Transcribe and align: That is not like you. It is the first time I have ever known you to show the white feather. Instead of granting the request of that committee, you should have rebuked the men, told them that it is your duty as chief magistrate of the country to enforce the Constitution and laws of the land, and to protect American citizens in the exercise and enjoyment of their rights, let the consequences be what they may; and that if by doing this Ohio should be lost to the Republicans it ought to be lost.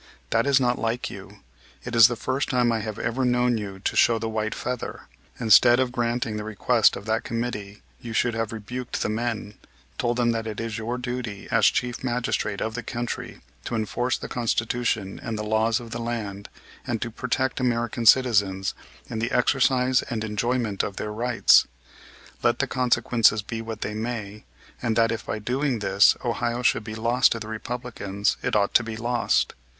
That 0.31 0.47
is 0.47 0.59
not 0.59 0.79
like 0.79 1.11
you. 1.11 1.41
It 1.85 1.95
is 1.95 2.07
the 2.07 2.15
first 2.15 2.49
time 2.49 2.71
I 2.71 2.79
have 2.79 2.97
ever 2.97 3.23
known 3.23 3.59
you 3.59 3.77
to 3.81 3.95
show 3.95 4.17
the 4.17 4.27
white 4.27 4.55
feather. 4.55 5.01
Instead 5.39 5.79
of 5.79 5.91
granting 5.91 6.37
the 6.37 6.43
request 6.43 6.95
of 6.95 7.05
that 7.05 7.23
committee, 7.23 7.83
you 7.99 8.11
should 8.11 8.33
have 8.33 8.51
rebuked 8.51 9.03
the 9.03 9.09
men, 9.09 9.59
told 9.99 10.17
them 10.17 10.31
that 10.31 10.47
it 10.47 10.59
is 10.59 10.79
your 10.79 10.97
duty 10.97 11.47
as 11.51 11.67
chief 11.67 12.03
magistrate 12.03 12.61
of 12.61 12.73
the 12.73 12.81
country 12.81 13.41
to 13.65 13.75
enforce 13.75 14.17
the 14.17 14.27
Constitution 14.27 15.19
and 15.21 15.37
laws 15.37 15.79
of 15.79 15.91
the 15.91 16.01
land, 16.01 16.49
and 16.87 16.99
to 17.03 17.11
protect 17.11 17.59
American 17.59 18.07
citizens 18.07 18.73
in 19.07 19.19
the 19.19 19.29
exercise 19.29 20.01
and 20.01 20.23
enjoyment 20.23 20.81
of 20.81 20.95
their 20.95 21.13
rights, 21.13 21.67
let 22.41 22.57
the 22.57 22.65
consequences 22.65 23.43
be 23.43 23.61
what 23.61 23.81
they 23.81 23.93
may; 23.93 24.45
and 24.81 24.95
that 24.95 25.11
if 25.11 25.27
by 25.27 25.37
doing 25.37 25.77
this 25.77 26.17
Ohio 26.25 26.63
should 26.63 26.83
be 26.83 26.95
lost 26.95 27.33
to 27.33 27.39
the 27.39 27.47
Republicans 27.47 28.37
it 28.41 28.55
ought 28.55 28.73
to 28.73 28.81
be 28.81 28.97
lost. 28.97 29.53